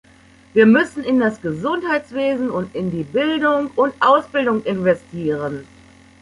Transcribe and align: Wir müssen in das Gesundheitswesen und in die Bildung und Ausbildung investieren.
Wir 0.55 0.65
müssen 0.65 1.03
in 1.03 1.19
das 1.19 1.41
Gesundheitswesen 1.41 2.49
und 2.49 2.73
in 2.73 2.89
die 2.89 3.03
Bildung 3.03 3.69
und 3.75 3.93
Ausbildung 3.99 4.63
investieren. 4.63 5.67